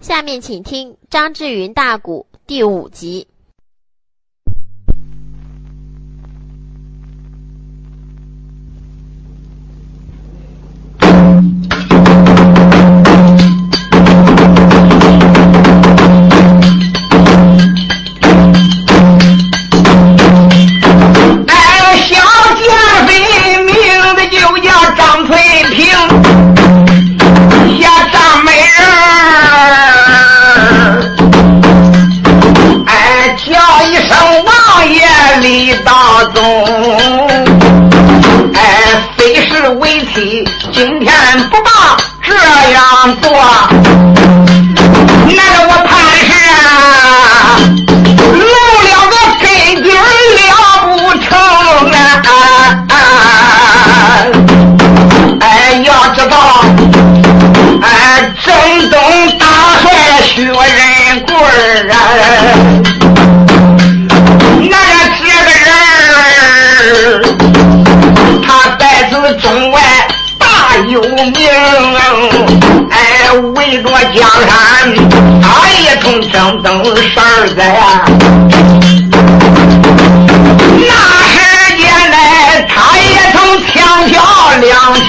[0.00, 3.28] 下面请听张志云大鼓第五集。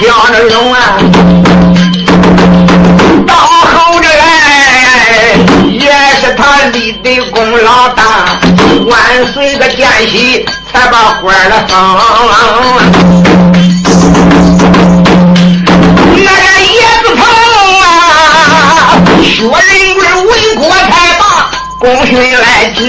[0.00, 0.78] 两桥的龙啊。
[3.26, 4.20] 到后这来，
[5.70, 5.90] 也
[6.20, 6.40] 是他
[6.72, 8.40] 立的功劳大，
[8.86, 11.70] 万岁的奸细才把官儿封。
[19.22, 19.48] 薛仁
[19.94, 21.22] 贵为国才罢，
[21.78, 22.44] 功勋来
[22.76, 22.80] 见。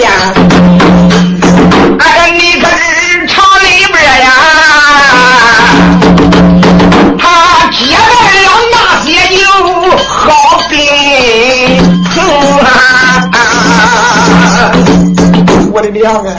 [16.05, 16.35] 我的娘啊！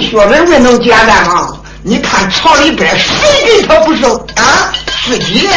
[0.00, 1.48] 薛仁贵能简单吗？
[1.82, 4.04] 你看厂里边谁给他不是
[4.36, 4.72] 啊？
[5.04, 5.46] 自己。
[5.46, 5.52] 嘞，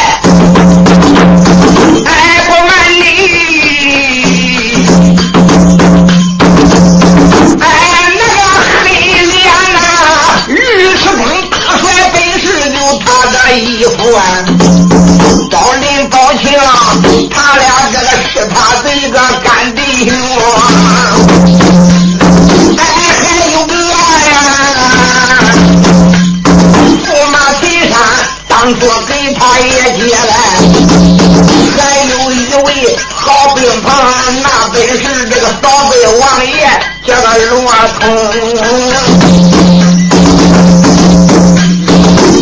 [36.18, 36.68] 王爷，
[37.06, 37.53] 叫个罗
[38.00, 38.02] 通。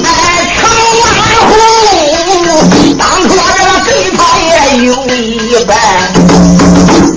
[0.03, 0.09] 哎，
[0.55, 0.59] 城
[1.01, 1.03] 万
[1.47, 1.49] 户，
[2.97, 4.49] 当初这个对他也
[4.85, 5.17] 有一
[5.65, 5.69] 半。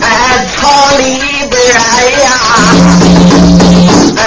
[0.03, 0.05] 哎，
[0.57, 0.59] 朝
[0.97, 1.01] 里
[1.49, 1.77] 边呀，
[4.17, 4.19] 哎，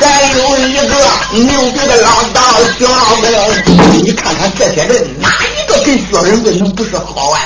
[0.00, 0.92] 还有一个
[1.32, 2.40] 牛逼的老道
[2.78, 3.24] 徐老公。
[4.02, 7.40] 你看看这些人，哪一个跟薛仁贵能不是好啊？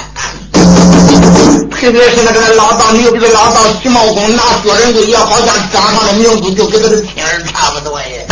[1.91, 8.25] 特别是那个老道牛逼的老道徐茂公，拿薛仁贵也好像掌上的明珠，就跟他的亲儿差不多耶。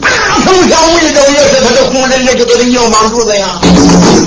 [0.00, 0.08] 大
[0.42, 3.60] 丞相魏州也是他的红人，那就他的硬帮主子呀。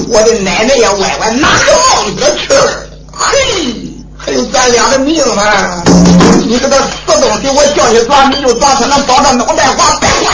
[0.08, 3.34] 我的奶奶呀，歪歪哪个帽子去儿，嘿，
[4.16, 5.84] 还有咱俩的命呢。
[6.46, 10.32] 你这个死东西，我叫你抓你就抓，他能保着脑袋瓜白花。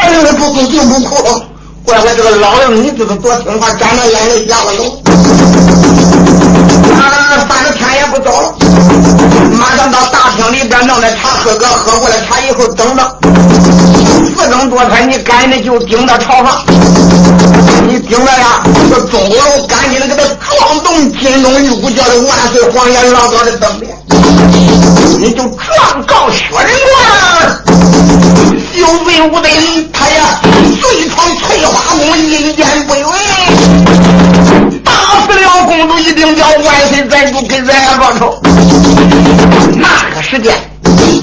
[0.00, 1.42] 哎呀，不哭就不哭。
[1.84, 4.96] 怪我这个老人，你知道多听话，沾着眼泪下了楼。
[6.94, 8.54] 啊，反正天也不早了，
[9.58, 13.18] 马上到大厅里边弄点茶喝个，喝过了茶以后等着。
[14.36, 16.64] 四更多才，你赶紧就顶到朝上，
[17.86, 23.96] 你顶着呀，这钟鼓楼赶紧的给他撞动金钟玉鼓，叫的万岁皇爷老早的登殿，
[25.18, 25.42] 你就
[37.48, 38.40] 给咱俩报仇。
[39.76, 40.54] 那个时间，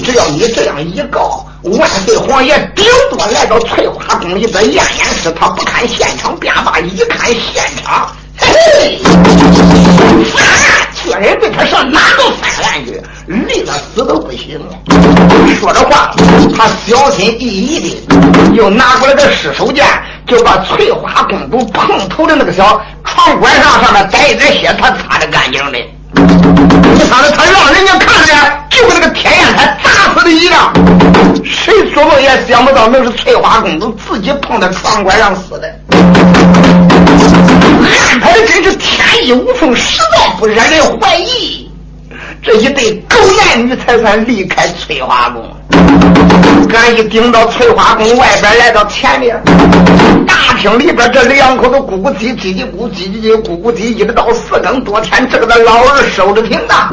[0.04, 8.48] 只要你这样一告，万岁皇爷顶多来到翠花宫里边验验尸，他不看现场便罢，一看现场，嘿
[8.80, 8.98] 嘿，
[10.94, 13.00] 薛仁贵他上哪都翻案去？
[13.26, 14.60] 累了死都不行。
[15.60, 16.14] 说着话，
[16.56, 17.96] 他小心翼翼的
[18.54, 19.84] 又拿过来个尸首剑，
[20.26, 25.78] 就把翠花公主碰头的那个小床拐上上面带一点血，他擦的干净的。
[26.94, 28.32] 你看着他让人家看着，
[28.70, 30.72] 就跟那个天眼台砸死的一样。
[31.44, 35.68] 谁做梦也想不到，那是翠花公主自己碰在床拐上死的。
[38.10, 41.67] 安排的真是天衣无缝，实在不惹人怀疑。
[42.42, 45.44] 这一对狗男女才算离开翠花宫。
[46.74, 49.40] 俺一顶到翠花宫外边，来到前面
[50.26, 56.88] 大厅里边，这两口子咕咕叽叽叽咕叽叽叽咕咕叽，一直到四更多天，这个那老二守着停当。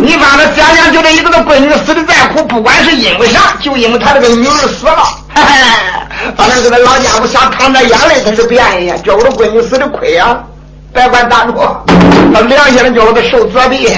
[0.00, 4.96] 你把他想想，就这一个个闺女死的再苦，不管是因为啥，就因为他这个女儿死了。
[5.34, 10.38] 嘿嘿，反正这个老家伙想淌点眼泪，他是不愿意，叫我的闺女死的亏啊。
[10.92, 11.52] 别管大主，
[12.32, 13.96] 他良心的叫我受责备。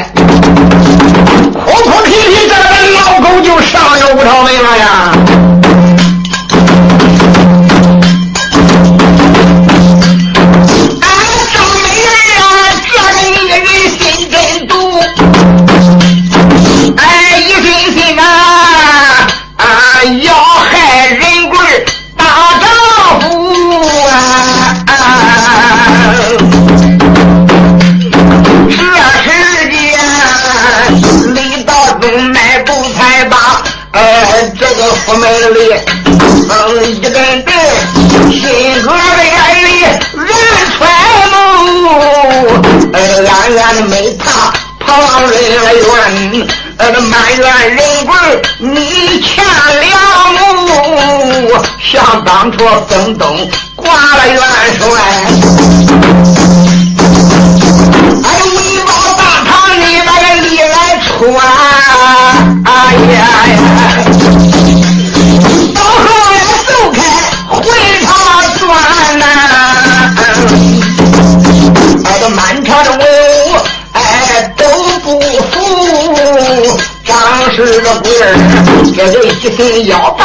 [1.53, 2.61] 哭哭啼啼，这个
[3.01, 5.13] 老狗就上了五朝门了呀！
[35.11, 35.59] 府门里，
[36.49, 37.13] 嗯，一根
[37.43, 37.53] 根
[38.31, 38.41] 心
[38.83, 39.35] 格的眼
[39.65, 39.91] 里人
[40.79, 40.79] 揣
[41.33, 41.85] 目，
[42.93, 42.97] 呃，
[43.27, 44.89] 暗暗的没怕旁
[45.29, 45.33] 人
[45.65, 45.85] 来怨，
[46.77, 47.43] 呃，埋怨
[47.75, 48.15] 人贵
[48.59, 49.45] 你欠
[49.81, 49.91] 良
[50.55, 54.39] 母，想当初曾东挂了元
[54.79, 54.87] 帅，
[58.23, 58.29] 哎，为
[58.87, 60.75] 保大唐你那个里来
[61.05, 61.43] 出啊，
[62.65, 63.19] 哎呀
[63.49, 63.59] 呀！
[75.41, 77.17] 不服，张
[77.55, 78.25] 氏的贵儿
[78.95, 79.27] 这就一
[79.57, 80.25] 心要把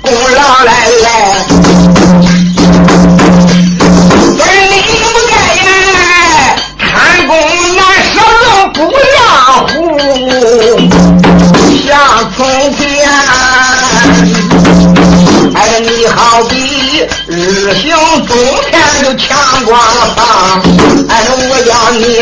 [0.00, 0.70] 功劳来
[1.02, 1.06] 来，
[4.38, 4.76] 本领
[5.12, 5.68] 不该呀，
[6.78, 6.86] 贪
[7.26, 7.30] 功
[7.76, 7.80] 难
[8.12, 8.16] 守
[8.74, 8.78] 不
[9.14, 9.18] 让
[9.68, 9.72] 虎，
[11.84, 11.90] 像
[12.36, 12.38] 从
[12.76, 12.80] 前。
[15.54, 16.54] 哎，你好比
[17.26, 17.90] 日行
[18.26, 18.30] 中
[18.70, 18.72] 天
[19.02, 19.36] 就强
[19.72, 20.60] 光了房，
[21.08, 22.20] 哎，我要你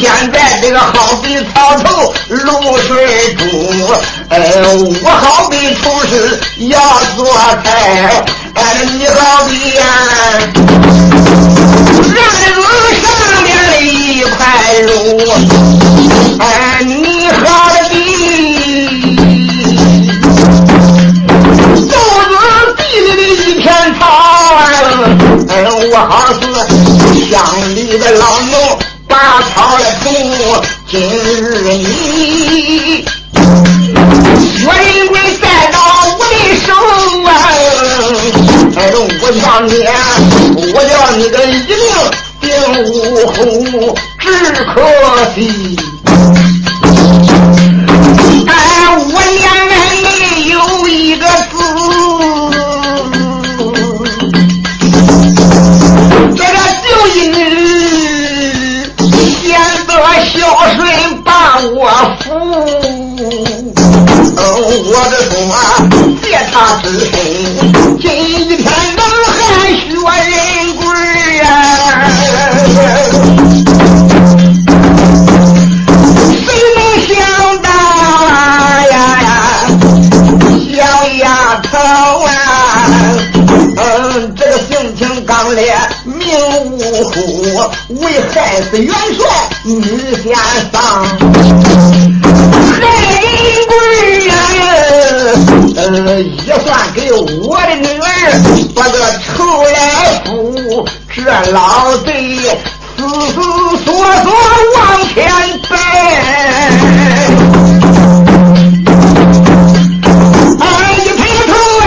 [0.00, 3.40] 现在这个好比草头露水珠，
[4.28, 4.34] 哎，
[5.04, 6.80] 我好比厨师要
[7.16, 7.24] 做
[7.62, 8.24] 菜，
[8.54, 9.84] 哎，你好比呀，
[12.02, 12.18] 人
[12.52, 12.60] 肉
[13.00, 13.06] 上
[13.44, 14.34] 面的一块
[14.80, 14.90] 肉，
[16.40, 17.70] 哎，你好
[25.52, 26.40] 哎，我好似
[27.30, 27.36] 乡
[27.74, 28.56] 里的老牛，
[29.06, 30.08] 拔草的土。
[30.88, 31.68] 今日你
[34.64, 35.76] 我人归再到
[36.08, 36.32] 我的
[36.64, 36.72] 手
[37.28, 37.30] 啊！
[38.76, 38.78] 哎，
[39.20, 39.70] 我叫你，
[40.72, 41.76] 我叫你个一命
[42.40, 42.48] 定
[42.84, 42.90] 无
[43.26, 43.30] 后，
[44.18, 44.24] 只
[44.64, 44.74] 可
[45.34, 45.36] 惜。
[66.52, 67.10] 他之身，
[67.98, 70.36] 今一天能还学人
[70.76, 70.84] 贵
[71.40, 71.48] 啊！
[76.28, 76.44] 谁
[76.76, 76.78] 能
[77.08, 77.10] 想
[77.62, 78.30] 到啊
[78.84, 79.26] 呀呀，
[80.76, 80.76] 小
[81.16, 81.24] 丫
[81.62, 81.72] 头
[82.26, 82.30] 啊，
[83.78, 86.20] 嗯，这个性情刚烈，命
[86.70, 87.16] 无虎，
[87.88, 88.94] 为害死元
[101.52, 102.38] 老贼
[102.96, 103.34] 死死
[103.84, 104.32] 索索
[104.74, 104.80] 往
[105.12, 105.30] 前
[105.68, 105.78] 奔，
[110.58, 110.64] 哎，
[110.96, 111.86] 一抬头哎，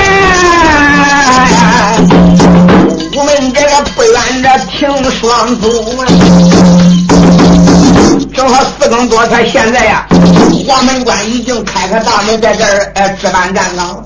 [3.15, 4.77] 我们这个不远这停
[5.19, 5.23] 双
[5.59, 5.63] 足。
[8.35, 10.05] 正好四更多他现在呀，
[10.67, 14.05] 黄门关已经开开大门，在这儿呃置办站岗。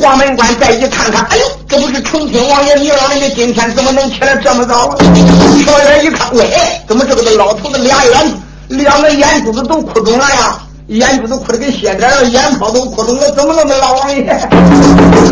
[0.00, 4.96] 黄门关再一看看，哎呦，这不是重庆王爷你老人家今天怎么能起来这么早？
[4.96, 6.50] 瞧眼一看，喂，
[6.88, 8.34] 怎么这个老头子俩眼
[8.68, 10.58] 两个眼珠子都哭肿了呀？
[10.86, 14.22] 眼珠子哭的跟血点了，眼泡都哭肿了，怎么那么老王爷？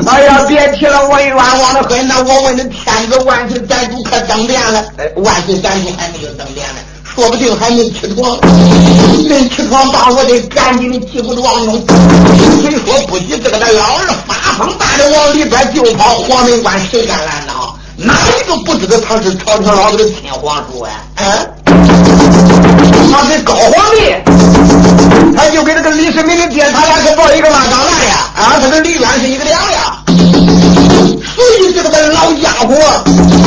[0.07, 2.07] 哎呀，别提了，我冤枉的很。
[2.07, 4.85] 那我问你，天子万岁，咱主可登殿了？
[4.99, 6.81] 哎，万岁，咱主还没有登殿呢。
[7.03, 8.39] 说不定还没起床，
[9.31, 11.83] 没起床，把我得赶紧的急不撞中。
[12.61, 17.64] 谁说不急，这个那老二发疯般的往里边就跑，黄门关谁敢拦挡？
[17.97, 20.91] 哪一个不知道他是朝廷老子的亲皇叔啊？
[21.17, 21.23] 啊？
[23.13, 24.13] 他是高皇帝，
[25.37, 28.31] 他就跟这个李世民的爹，他俩是抱一个妈长大呀！
[28.37, 30.03] 啊，他跟李渊是一个娘呀。
[31.37, 32.75] 所以这个老家伙，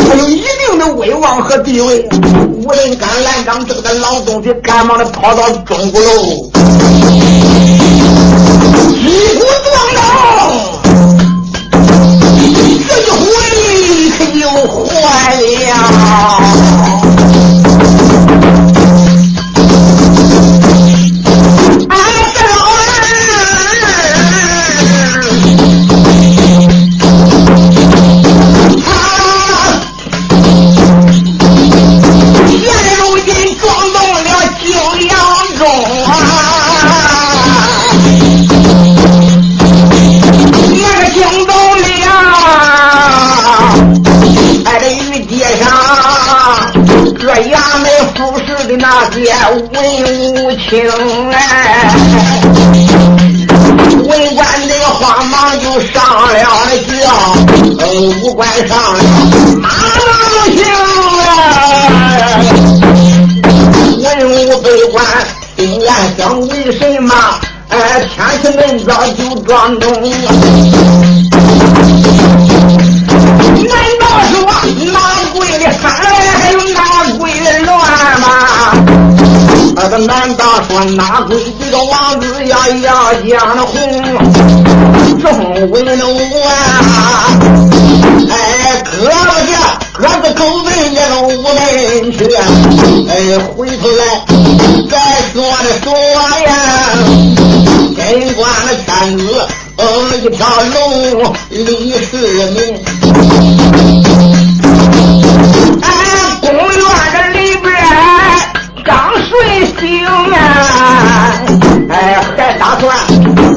[0.08, 2.08] 他有一定的威望和地位。
[2.54, 6.50] 无人敢拦挡这个老东西，赶忙的跑到钟鼓楼，
[8.96, 9.46] 一鼓
[15.98, 16.87] 了。
[49.10, 49.76] 那些文
[50.34, 50.68] 武清
[51.32, 51.36] 哎，
[54.04, 55.96] 文官这个慌忙就上
[56.28, 56.38] 了
[56.88, 56.94] 轿，
[58.24, 59.00] 武官上了
[59.62, 60.10] 马郎
[60.56, 60.56] 行
[64.04, 64.96] 哎，文武百官
[65.58, 65.88] 心眼
[66.18, 67.14] 想为什么？
[67.70, 67.76] 哎，
[68.14, 69.86] 天气闷早就装中。
[79.80, 83.70] 那个难道说哪贵这个王子要要江红
[85.22, 85.32] 众
[85.70, 86.50] 文武啊？
[88.30, 88.34] 哎，
[88.84, 89.12] 搁不
[89.48, 89.54] 下，
[89.94, 91.48] 搁个狗奔这个无门
[92.12, 92.18] 去。
[93.08, 93.14] 哎，
[93.56, 94.02] 回头来
[94.90, 94.94] 再
[95.32, 95.94] 说的说
[96.48, 96.50] 呀，
[97.96, 99.24] 跟官的天子。
[99.78, 99.86] 呃，
[100.18, 100.44] 一条
[100.74, 100.76] 龙
[101.52, 102.12] 李世
[102.50, 102.58] 民，
[111.90, 112.96] 哎，还打算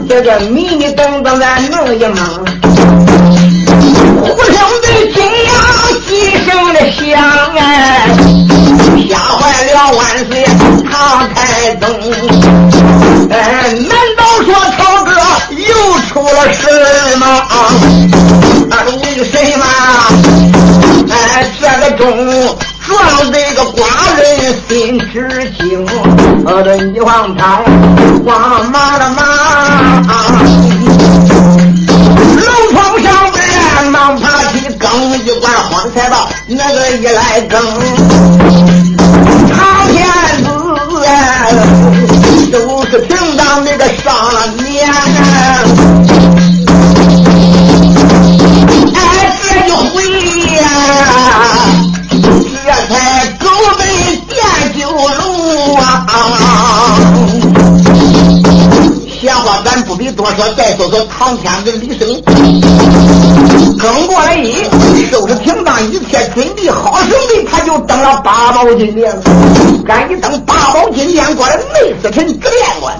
[0.09, 2.17] 这个迷迷瞪瞪咱弄一弄，
[4.23, 5.53] 忽听得金阳
[6.07, 6.11] 几
[6.45, 7.05] 声的响
[7.57, 7.61] 哎，
[9.09, 9.39] 吓坏
[9.73, 10.31] 了万岁
[10.91, 10.93] 唐
[11.35, 11.87] 太宗，
[13.31, 13.35] 哎，
[13.73, 15.11] 难道说曹哥？
[15.57, 15.67] 又
[16.09, 17.27] 出了事吗？
[17.27, 17.53] 啊，
[19.03, 19.65] 为什么？
[21.11, 21.15] 哎，
[21.61, 22.03] 这个钟
[26.47, 27.63] 呃，这一望他
[28.25, 29.19] 慌忙的忙，
[32.37, 33.39] 楼房上边
[33.91, 37.61] 忙爬起更一管荒财道，那个一来更，
[60.91, 62.07] 说，唐天子李生，
[63.79, 69.17] 跟过来一收拾停当，一切准备好准备，他就登了八宝金殿。
[69.87, 72.99] 赶一登八宝金殿过来，内死臣直殿官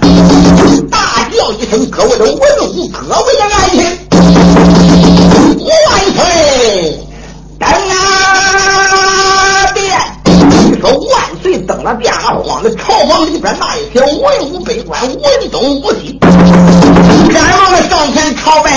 [0.89, 3.69] 大叫一声：“各位的文武，各位的爱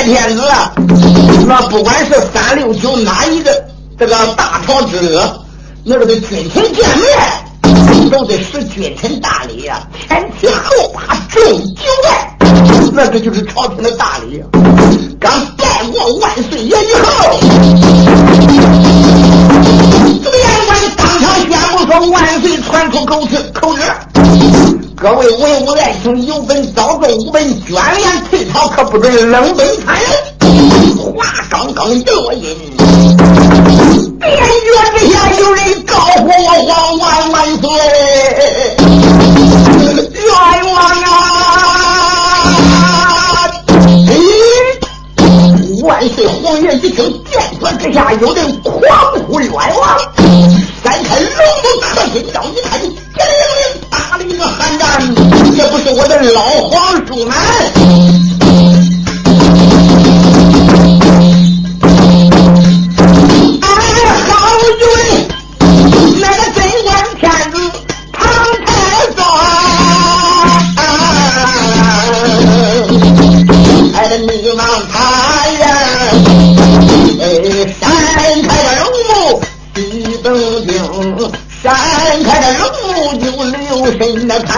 [0.05, 0.43] 天子，
[1.47, 3.65] 那不管是三六九哪一个
[3.97, 5.45] 这个大朝之恶，
[5.83, 7.07] 那个的君臣见面。
[8.11, 11.41] 都得使君臣大礼呀，前去后把重
[11.73, 12.37] 九拜，
[12.91, 14.43] 那个就是朝廷的大礼。
[15.19, 17.39] 刚拜过万岁爷以后，
[20.23, 23.81] 这个言官当场宣布说：“万岁传出口旨，口旨。”
[25.03, 29.99] 各位文武爱卿，有本早奏，无本卷帘退朝，可不准冷本参。
[31.13, 34.31] 话刚刚一落音，殿
[34.63, 36.31] 角之下有人高呼我
[36.69, 37.69] 皇万万岁！
[40.13, 40.25] 冤
[40.73, 41.11] 枉啊！
[44.07, 44.09] 哎，
[45.83, 46.95] 万岁皇爷一听，
[47.29, 48.73] 殿角之下有人狂
[49.27, 49.99] 呼冤枉，
[50.81, 52.93] 三开龙目可心刀一看，叮铃铃。
[53.17, 53.52] 打了一个寒战，
[55.55, 57.35] 这不是我的老皇叔吗？
[63.61, 63.67] 哎，
[64.27, 64.31] 好
[64.79, 64.81] 君，
[66.19, 67.55] 那个贞观天子
[68.11, 68.21] 唐
[68.65, 68.67] 太
[69.15, 69.19] 宗，
[73.95, 74.59] 哎，你望
[74.91, 74.93] 他
[75.59, 75.63] 呀，
[77.21, 77.23] 哎，
[77.79, 77.81] 山
[78.41, 78.83] 开的龙。
[81.65, 81.67] 眼
[82.23, 83.57] 看着龙就留
[83.97, 84.51] 神的看，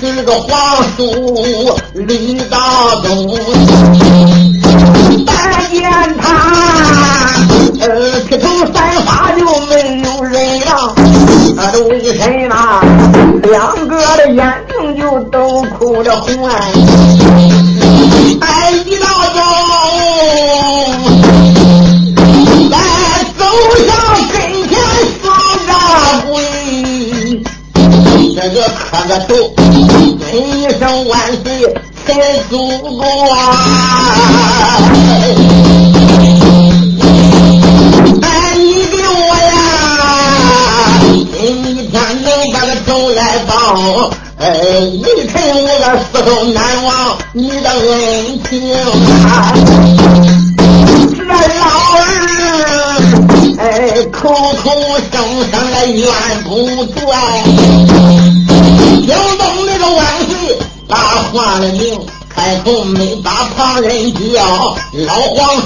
[0.00, 3.29] 是个皇叔李大东。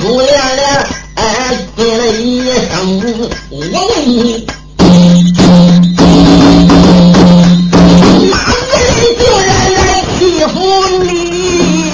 [0.05, 0.63] 皇叔连连
[1.15, 2.53] 哎尊了一声，
[3.49, 3.69] 我问
[4.07, 4.47] 你，
[8.29, 8.37] 哪
[8.69, 8.87] 个人
[9.19, 9.81] 竟然来
[10.19, 10.55] 欺负
[11.03, 11.09] 你？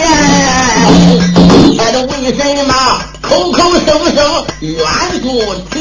[0.02, 2.74] 哎，这为什么
[3.22, 4.18] 口口声声
[4.60, 4.74] 冤
[5.22, 5.24] 不
[5.70, 5.78] 停？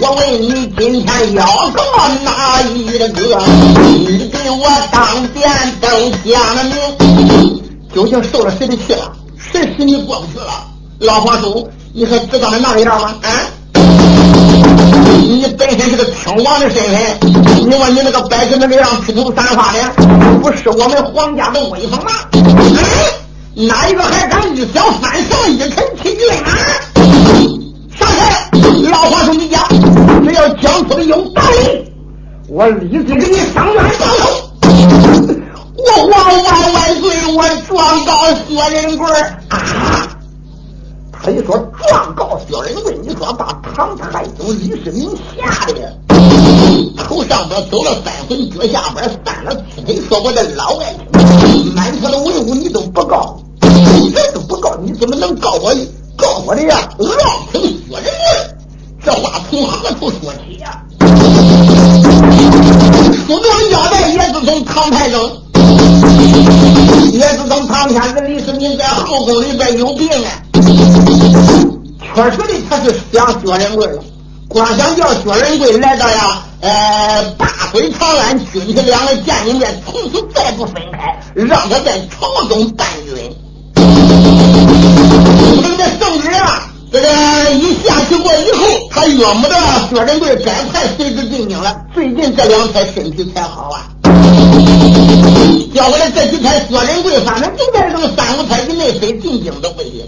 [0.00, 1.82] 我问你，今天要告
[2.22, 3.02] 哪一个？
[3.84, 5.90] 你给我当殿登
[6.24, 7.60] 下了名，
[7.92, 9.12] 究竟受了谁的气了？
[9.50, 10.67] 谁使你过不去了？
[11.00, 13.14] 老皇叔，你还知道那哪里样吗？
[13.22, 13.30] 啊！
[15.06, 17.18] 你本身是个亲王的身份，
[17.64, 19.78] 你说你那个摆着那个样披头散发的，
[20.42, 22.10] 不是我们皇家的威风吗？
[23.54, 25.70] 哪一个还敢一脚翻上一臣
[26.02, 26.50] 七郡啊？
[27.96, 28.50] 上台，
[28.90, 29.62] 老皇叔，你讲，
[30.24, 31.92] 只要讲出的有道理，
[32.48, 34.24] 我立即给你上院报仇。
[35.76, 38.10] 我皇万万岁，我状告
[38.48, 39.06] 薛仁贵
[39.48, 40.07] 啊！
[41.28, 41.58] 他一说
[41.90, 45.74] 状告薛仁贵，你说把唐太宗李世民吓得
[46.96, 55.70] 头上边走了三魂，脚下边散了七腿，说我的老爱卿，满朝的文武你都不告，这都不告，你怎么能告我？
[56.16, 57.06] 告我的呀，老
[57.52, 58.00] 臣薛仁贵，
[59.04, 60.82] 这话从何处说起呀？
[63.26, 65.30] 书中交代，也是从唐太宗，
[67.12, 70.47] 也是从唐天子李世民在后宫里边有病啊。
[72.14, 74.02] 确实的，他是想薛仁贵了，
[74.48, 83.34] 光想叫薛仁贵来到呀，呃，大隋长安，君臣两人见一面，从此再不分开，让他在朝中伴君。
[85.78, 87.06] 这圣旨啊，这个
[87.52, 89.54] 一下去过以后，他约摸着
[89.88, 91.84] 薛仁贵赶快随之进京了。
[91.94, 93.88] 最近这两天身体才好啊。
[95.72, 100.04] 叫过来这几天，薛仁贵反正就在这个三五天以内非进京的回去。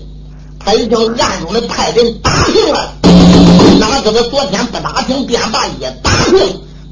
[0.63, 2.93] 他已经暗中的派人打听了，
[3.81, 6.39] 哪知道昨天不打听，便把也打听，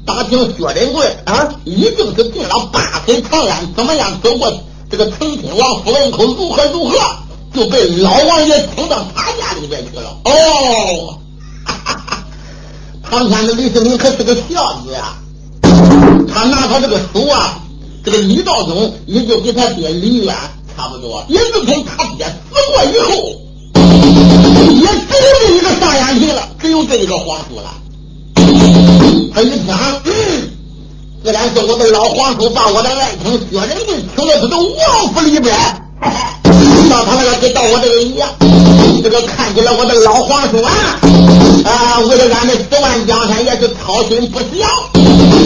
[0.05, 4.51] 打听薛仁贵啊，已经是进了八水长安，怎么样走过
[4.89, 6.97] 这个成亲王府门口，如何如何，
[7.53, 10.17] 就被老王爷请到他家里边去了。
[10.25, 11.19] 哦，
[11.63, 12.23] 哈哈哈
[13.09, 15.15] 唐天的李世民可是个孝子啊，
[16.27, 17.59] 他拿他这个手啊，
[18.03, 20.35] 这个李道宗也就给他爹李渊
[20.75, 23.41] 差不多，也自从他爹死过以后。
[24.71, 27.73] 也只有这一个上眼皮了，只有这一个皇叔了。
[29.33, 30.11] 他一想，嗯，
[31.23, 35.55] 自然是我的老皇叔把我的爱情薛仁贵请到他的王府里边，
[36.89, 38.29] 到他那个跟到我这个一样。
[39.01, 40.73] 这个看起来我的老皇叔啊，
[41.63, 44.45] 啊，为了俺的十万江山也是操心不小。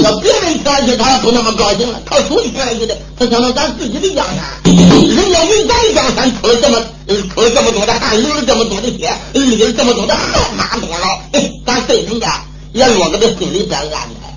[0.04, 6.80] 要别人听去，他不那么高兴了；他属听去的，他想到咱自己的江山，人家为咱江山出了这么
[7.22, 11.20] 出了这么多的汗，流了这么多的血，立了这么多的汗马功劳，
[11.66, 14.34] 咱对人家也落个这心里边安排。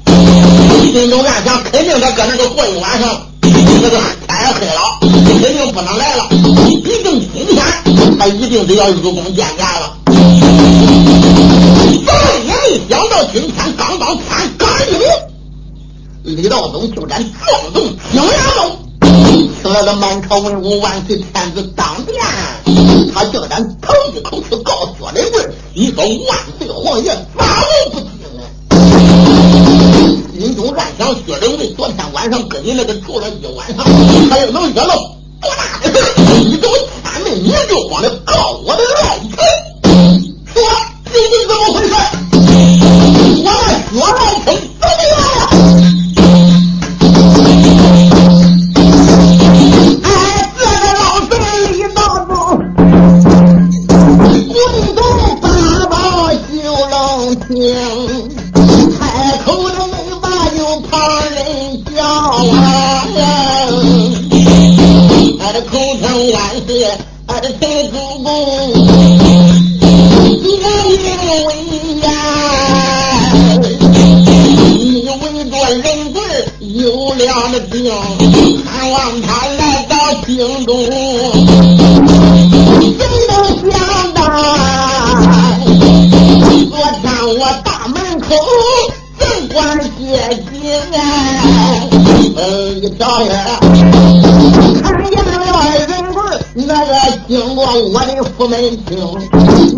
[0.92, 3.50] 心中暗想，肯定他搁那个过一晚上，那
[3.90, 4.00] 个天
[4.40, 6.28] 也黑了，肯定不能来了。
[6.68, 7.64] 一定今天
[8.18, 9.96] 他一定得要入宫见驾了。
[10.06, 10.14] 怎
[12.14, 15.06] 么也没想到，今天刚刚天刚一明。
[16.36, 18.76] 李道宗就然壮动青阳楼，
[19.66, 22.16] 请来了满朝文武，万岁天子当殿，
[23.12, 28.42] 他竟然头一口气告薛仁贵，你说万岁皇爷咋能不听呢？
[30.38, 33.84] 心中暗想：薛仁贵昨天晚上跟你那个住了一晚上，
[34.30, 34.94] 他又能惹了
[35.40, 35.98] 多大的事
[36.44, 39.36] 你怎么千门你就慌的告我的爱臣？
[40.54, 40.62] 说
[41.12, 41.92] 究竟怎么回事？
[43.42, 43.50] 我那
[43.90, 44.35] 薛爱
[66.76, 67.00] yeah.
[67.28, 68.55] I the thing is, we,
[98.48, 98.96] 门厅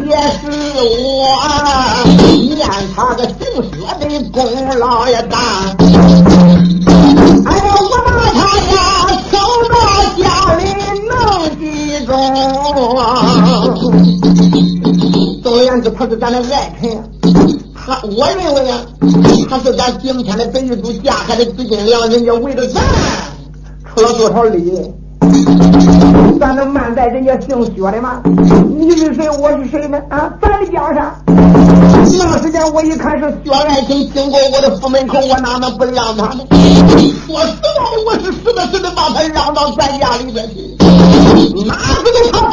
[0.06, 0.44] 也是
[0.82, 1.26] 我
[2.54, 2.58] 念
[2.94, 3.38] 他个姓
[3.72, 4.38] 薛的功
[4.78, 5.34] 劳也大。
[7.46, 8.76] 哎呀，我把他呀
[9.30, 9.32] 请
[9.68, 9.74] 到
[10.16, 10.22] 家
[10.56, 10.60] 里
[11.08, 11.10] 能
[11.58, 11.62] 集
[12.04, 12.10] 中。
[15.42, 16.82] 总而言之，他是咱的爱臣。
[17.74, 18.80] 他，我认为啊，
[19.48, 22.82] 他是咱今天的北玉都嫁海的紫金娘，人家为了咱
[23.94, 24.92] 出了多少力。
[27.28, 28.22] 也姓薛的吗？
[28.78, 29.28] 你是谁？
[29.28, 30.00] 我是谁呢？
[30.08, 31.14] 啊，咱的江山。
[31.26, 36.40] 那个时间我一看是薛爱卿经过我的府门口，我哪能不让他呢？
[36.48, 40.74] 说实在的，我是死的死的把他让到咱家里边去。
[41.66, 42.47] 哪知道他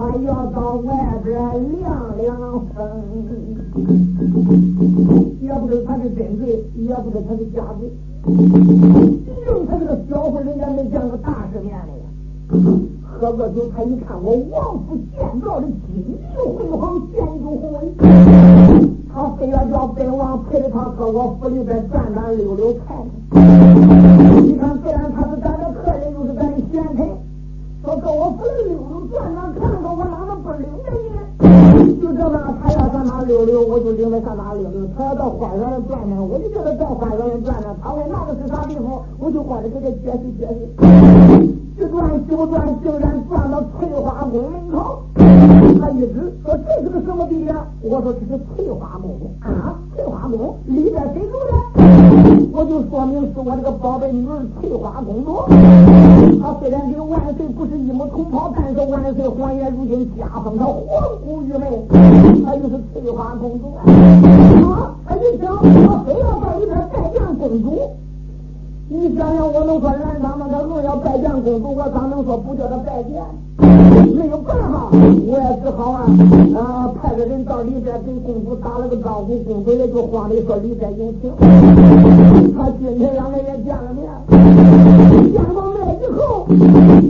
[0.00, 1.36] 他，要到外边
[1.78, 2.26] 凉凉
[2.72, 2.74] 风。
[5.42, 7.90] 也不知他是真罪，也不知他是假罪。
[8.24, 12.04] 净他这个小伙，人家没见过大世面的呀。
[13.02, 17.92] 喝过酒，他一看我王府建造的金玉辉煌，建筑宏伟，
[19.12, 24.42] 他非要叫本王陪着他到我府里边转转溜溜看看。
[24.46, 24.79] 你看
[33.30, 34.88] 溜溜，我就领他上哪溜溜。
[34.98, 37.76] 他要到花园里转转，我就叫他到花园里转转。
[37.80, 40.58] 他问那个是啥地方，我就过他给他解释解释。
[41.78, 45.02] 一转九转，竟然转到翠花宫门口。
[45.80, 47.66] 他一直说这是个什么地方？
[47.82, 52.49] 我说这是翠花宫啊，翠花宫里边谁住的？
[52.60, 55.32] 我就说明是我这个宝贝女儿翠花公主，
[56.42, 60.76] 她虽然跟万岁不是一母同胞，但是万岁皇爷如今加封她皇
[61.24, 61.64] 姑玉妹，
[62.44, 63.80] 她就是翠花公主啊！
[65.16, 67.96] 一想，我非要到里边拜见公主。
[68.92, 70.48] 你想想，我能说难上吗？
[70.50, 73.22] 他硬要拜见公主，我咋能说不叫他拜见？
[74.16, 76.02] 没有办法，我也只好啊
[76.58, 81.30] 啊，派个人到里边给公主打了个招呼，公主也就慌了说里边有情。
[82.58, 84.10] 他今天两个人见了面，
[85.32, 87.09] 见了面以后。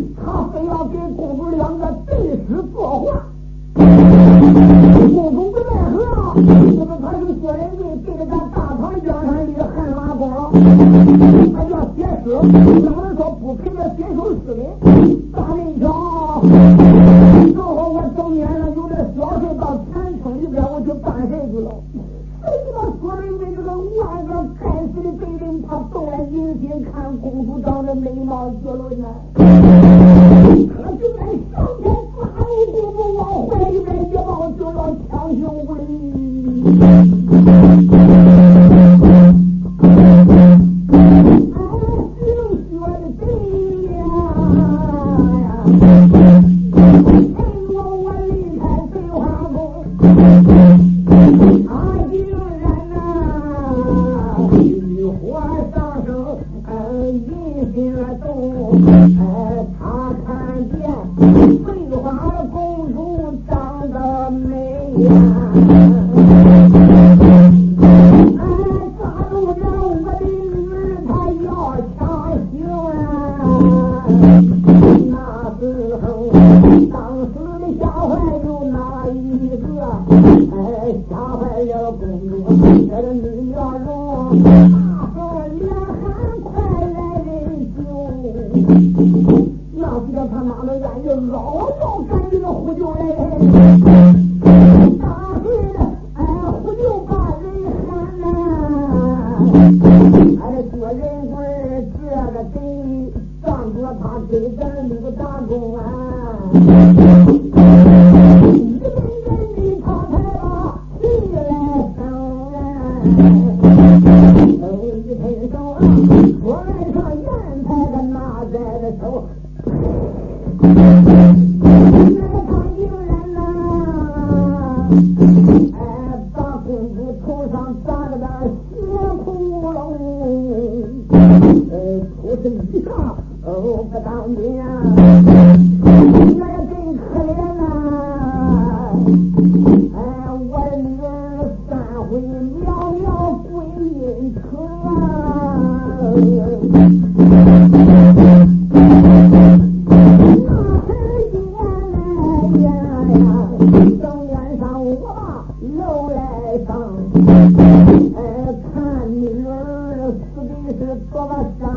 [161.28, 161.69] Thank you.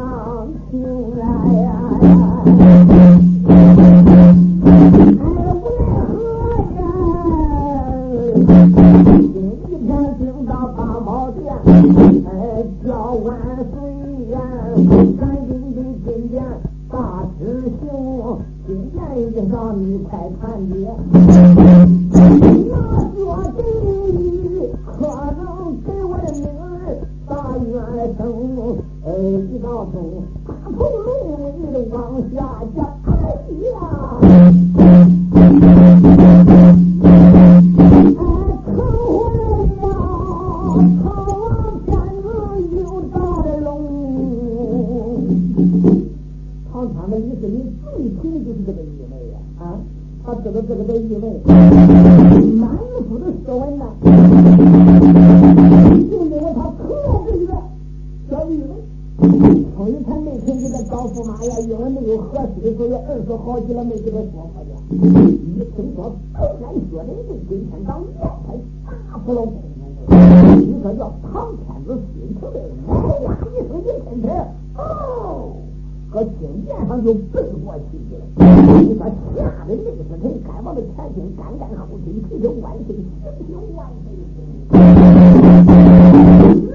[78.36, 79.00] 你说
[79.36, 82.96] 吓得李世民干完前心干干后心，退着万岁，
[83.38, 84.06] 提着万岁，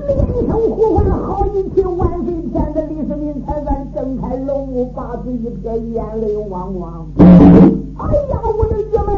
[0.07, 0.11] 连
[0.47, 2.29] 声呼唤好几提万岁。
[2.51, 7.07] 片子李世民才算睁开龙目，把嘴一撇，眼泪汪汪。
[7.19, 7.23] 哎
[8.31, 9.18] 呀，我的眼泪！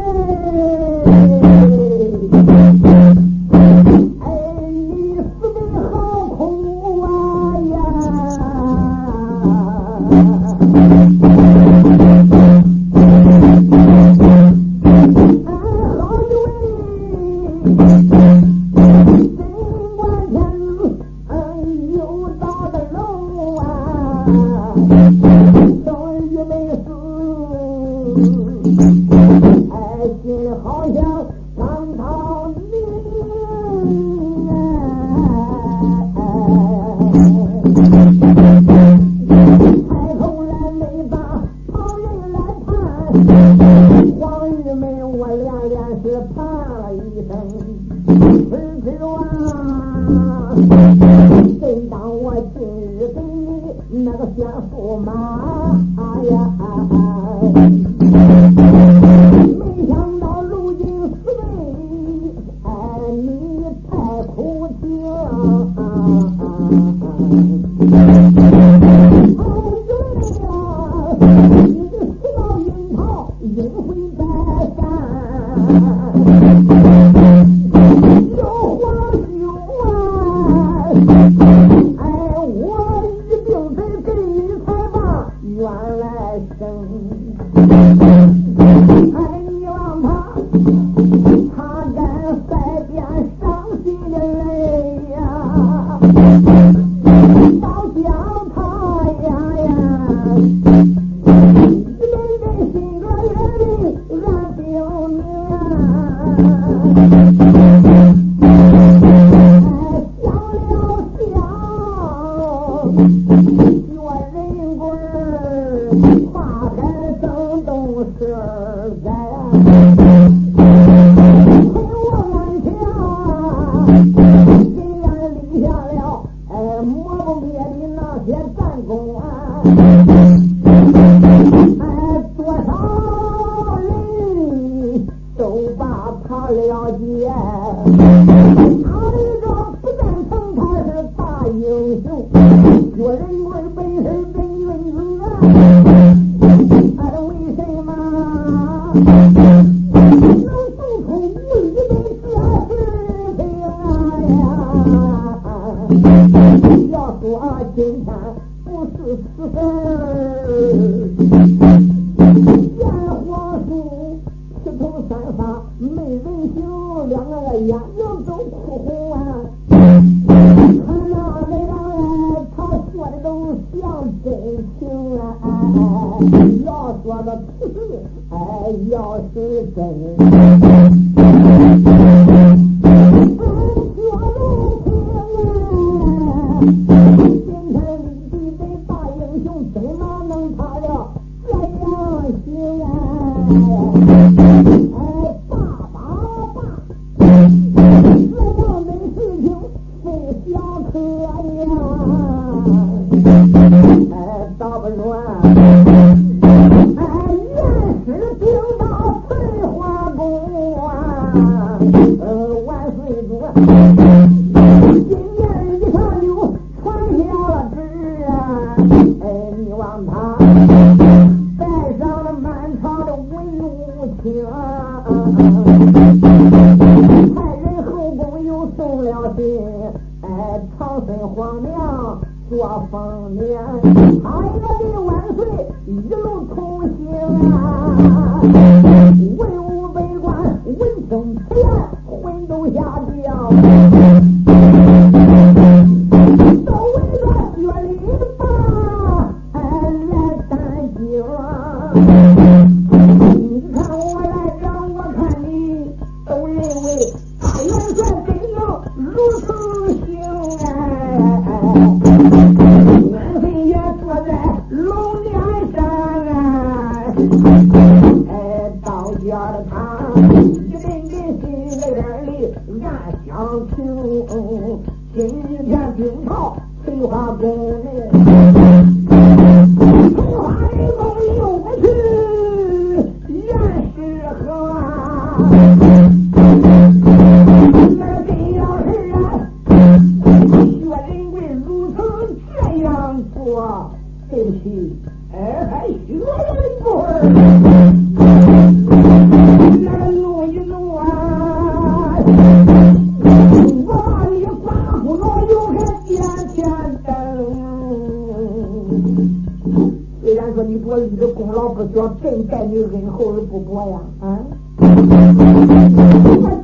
[310.23, 314.39] 虽然说你伯立的功劳不小，朕待你恩厚而不薄呀，啊！
[314.77, 314.87] 那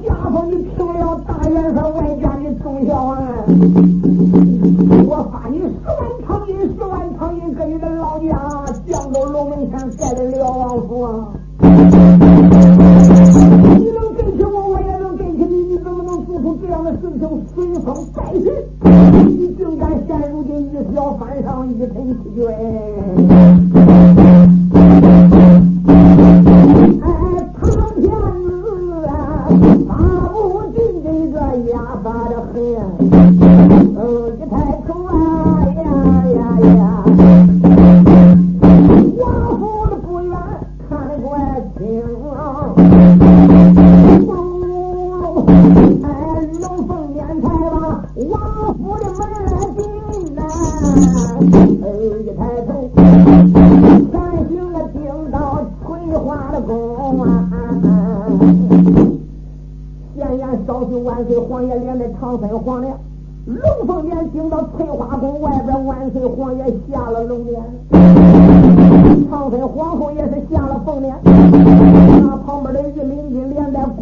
[0.06, 3.27] 家伙，你听了大元帅外家的忠孝啊！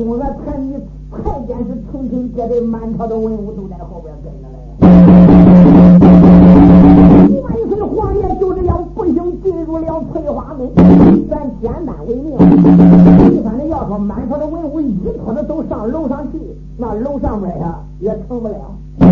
[0.07, 0.77] 我说：“看你
[1.09, 4.55] 太监是层层叠叠，满朝的文武都在后边跟着嘞。”
[7.41, 10.71] 万岁皇爷就这样不幸进入了翠花宫，
[11.27, 12.37] 咱简单为妙。
[13.31, 14.95] 你反正要说满朝的文武一
[15.25, 16.39] 拖子都上楼上去，
[16.77, 18.75] 那楼上面呀也成不了。
[18.99, 19.07] 别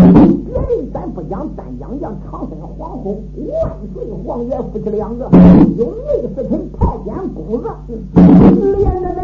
[0.76, 5.28] 人咱不讲，咱讲讲长生皇后、万岁皇爷夫妻两个，
[5.76, 7.68] 有内侍臣太监公子，
[8.14, 9.23] 连着那。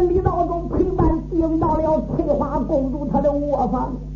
[3.61, 4.11] 老方你。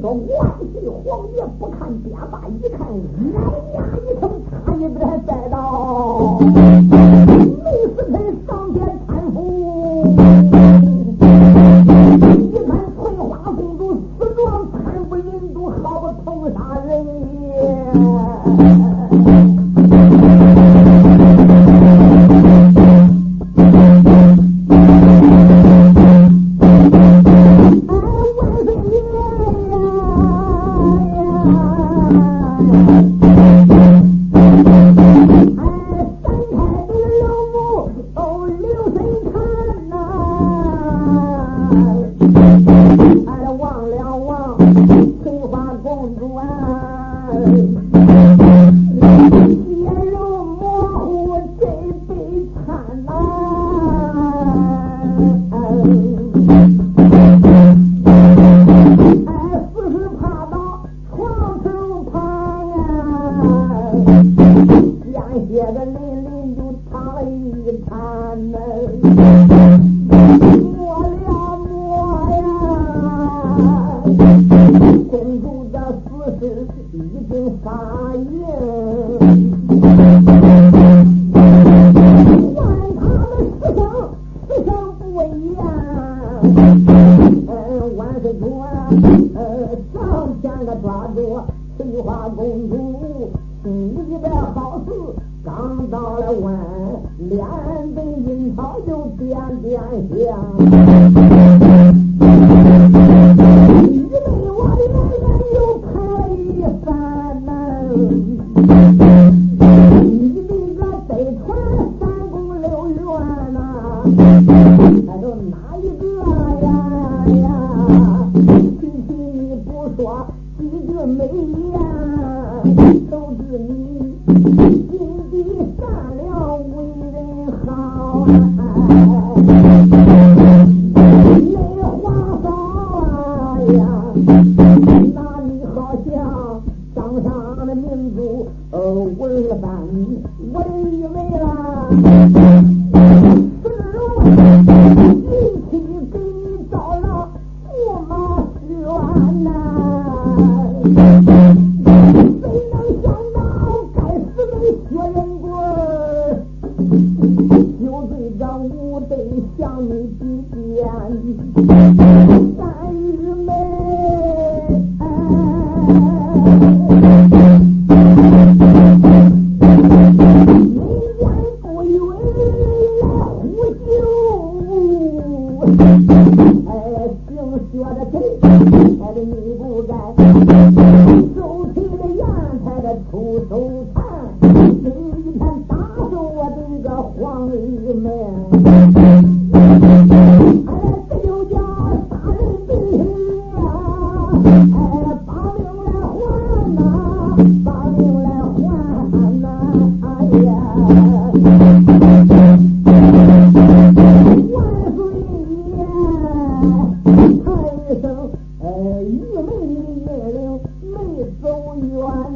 [0.00, 3.32] 说万岁皇爷不看变法一看一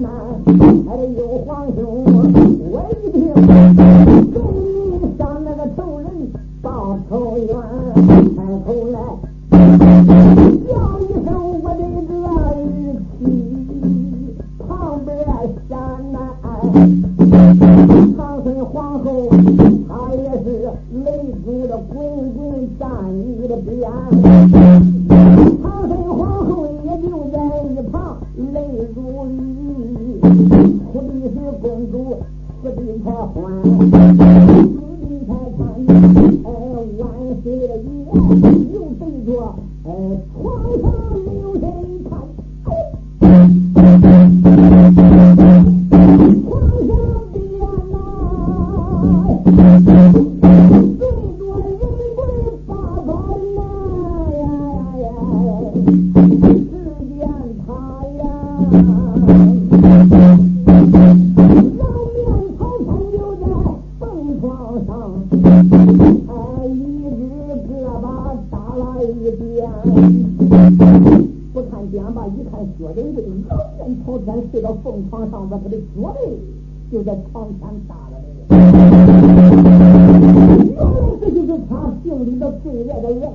[0.01, 0.11] 难，
[0.87, 2.05] 还得有皇兄，
[2.71, 3.32] 我一定。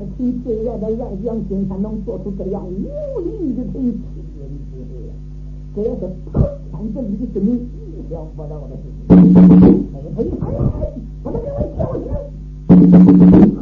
[0.08, 0.88] 爱的爱妻，最爱的。
[0.88, 0.92] 爱
[1.24, 2.70] 将，今天能做出这样无
[3.20, 3.64] 理的。
[3.64, 4.00] 事情，
[5.76, 6.02] 这也是
[6.32, 6.40] 他
[6.80, 7.26] 天这里的。
[7.34, 7.58] 是你意
[8.10, 8.74] 想不到的。
[8.78, 9.10] 事情。
[9.94, 10.20] 哎哎，
[11.24, 12.08] 把他给我叫醒！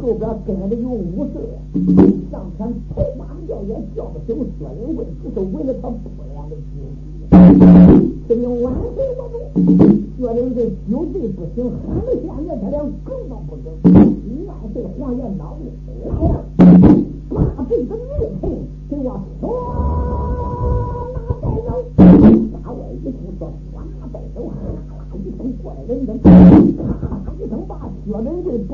[0.00, 1.34] 后边跟着有武士，
[2.30, 2.60] 上前
[2.94, 5.94] 拍马叫也叫不醒薛仁贵，只是为了他不
[6.32, 6.52] 良的。
[6.56, 7.20] 酒气。
[8.28, 9.20] 这名万岁我
[9.54, 9.58] 主，
[10.18, 10.56] 薛仁贵
[10.88, 14.15] 酒醉不醒，喊了现在他连梗都不梗。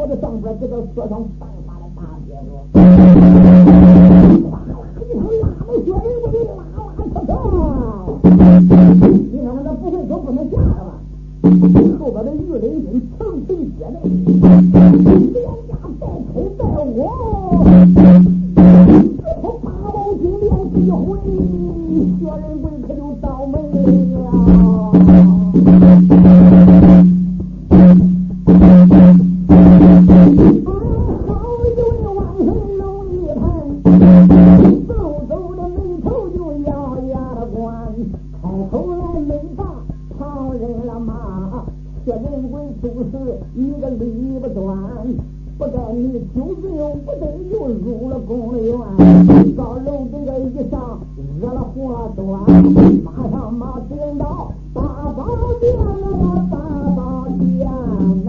[0.02, 2.34] 脖子上边这个锁上白发的大姐
[3.64, 3.71] 夫，
[38.42, 39.64] 开口来没把
[40.18, 41.64] 旁人了骂，
[42.04, 43.12] 薛仁贵做事
[43.54, 44.76] 你个理不端，
[45.58, 46.00] 不该你
[46.34, 46.62] 酒醉
[47.04, 48.76] 不得就入了宫里院，
[49.56, 51.00] 高楼这个一上
[51.40, 52.22] 惹了祸端，
[53.04, 55.18] 马上马顶到八宝
[55.60, 56.56] 殿了八
[56.96, 57.70] 宝殿
[58.24, 58.28] 呐